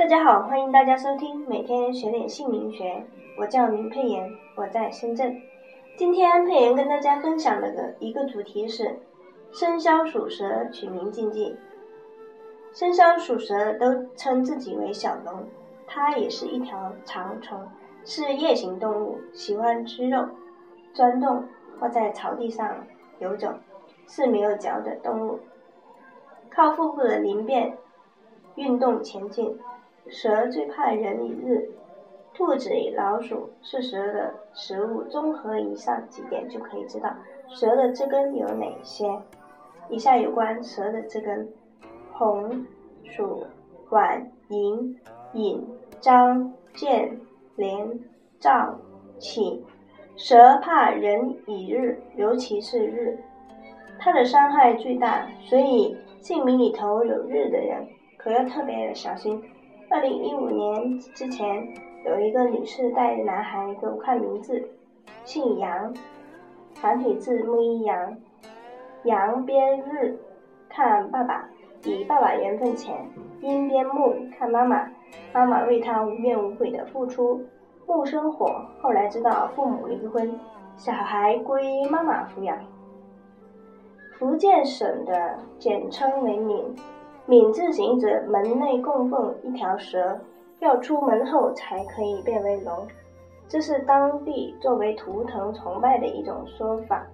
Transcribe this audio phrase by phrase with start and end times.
[0.00, 3.04] 大家好，欢迎大家收听每天学点姓名学。
[3.36, 5.42] 我叫林佩妍，我在深圳。
[5.94, 8.98] 今天佩妍跟大家分享的个一个主题是
[9.52, 11.54] 生肖属蛇取名禁忌。
[12.72, 15.44] 生肖属蛇都称自己为小龙，
[15.86, 17.60] 它也是一条长虫，
[18.02, 20.26] 是夜行动物，喜欢吃肉，
[20.94, 21.44] 钻洞
[21.78, 22.86] 或在草地上
[23.18, 23.52] 游走，
[24.08, 25.40] 是没有脚的动物，
[26.48, 27.76] 靠腹部的鳞片
[28.54, 29.58] 运动前进。
[30.08, 31.70] 蛇最怕人与日，
[32.34, 35.02] 兔子与老鼠是蛇的食物。
[35.04, 37.10] 综合以上几点就可以知道
[37.48, 39.06] 蛇的字根有哪些。
[39.88, 41.48] 以下有关蛇的字根：
[42.12, 42.64] 红、
[43.04, 43.44] 鼠、
[43.90, 44.96] 晚、寅、
[45.32, 45.66] 寅、
[46.00, 47.18] 张、建、
[47.56, 47.98] 连、
[48.38, 48.78] 赵、
[49.18, 49.64] 启。
[50.16, 53.18] 蛇怕人与日，尤其是日，
[53.98, 57.86] 它的伤害最大，所以姓名里头有日的人
[58.18, 59.42] 可要特别的小心。
[59.92, 61.66] 二零一五年之前，
[62.04, 64.68] 有一个女士带男孩给我看名字，
[65.24, 65.92] 姓杨，
[66.74, 68.16] 繁体字木一杨，
[69.02, 70.16] 杨边日
[70.68, 71.44] 看爸爸，
[71.82, 72.94] 比爸爸缘分浅；
[73.40, 74.88] 阴边木看妈妈，
[75.32, 77.44] 妈妈为他无怨无悔的付出。
[77.88, 80.38] 木生火，后来知道父母离婚，
[80.76, 82.56] 小孩归妈妈抚养。
[84.12, 86.76] 福建省的简称为闽。
[87.26, 90.18] 闽字行者门内供奉一条蛇，
[90.58, 92.86] 要出门后才可以变为龙，
[93.48, 97.06] 这是当地作为图腾崇拜的一种说法，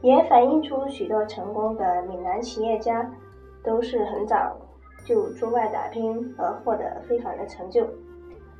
[0.00, 3.10] 也反映出许多成功的闽南企业家
[3.64, 4.56] 都是很早
[5.04, 7.84] 就出外打拼而获得非凡的成就。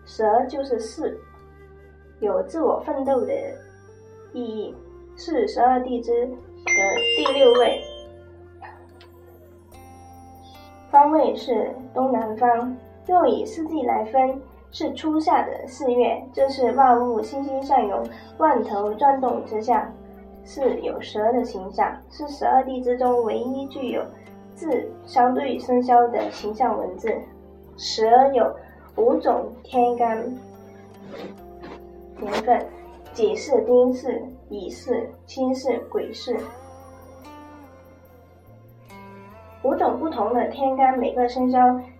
[0.04, 1.16] 蛇就是四，
[2.18, 3.32] 有自我奋斗的
[4.32, 4.74] 意义，
[5.16, 6.34] 是十二地支的
[7.16, 7.80] 第六位。
[10.90, 12.76] 方位是东南方，
[13.06, 14.40] 若以四季来分，
[14.70, 18.02] 是初夏的四月，这是万物欣欣向荣、
[18.38, 19.86] 万头转动之象，
[20.44, 24.02] 是有蛇的形象，是十二地支中唯一具有
[24.54, 27.14] 字相对生肖的形象文字。
[27.76, 28.50] 蛇有
[28.96, 30.18] 五种天干
[32.18, 32.66] 年份：
[33.12, 36.36] 己巳、丁巳、乙巳、辛巳、癸巳。
[39.62, 41.58] 五种不同的天干，每个生肖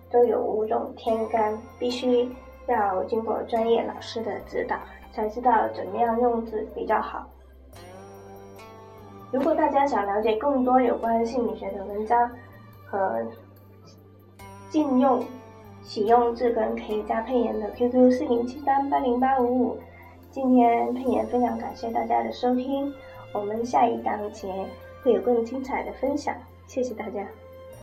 [0.09, 2.29] 都有五种天干，必须
[2.67, 4.77] 要经过专业老师的指导，
[5.11, 7.27] 才知道怎么样用字比较好。
[9.31, 12.31] 如果大家想了解更多有关心理学的文章
[12.85, 13.23] 和
[14.69, 15.23] 禁用
[15.83, 19.77] 启用字根，可以加佩妍的 QQ 四零七三八零八五五。
[20.31, 22.91] 今天佩妍非常感谢大家的收听，
[23.33, 24.47] 我们下一档节
[25.03, 26.33] 会有更精彩的分享，
[26.65, 27.23] 谢谢大家。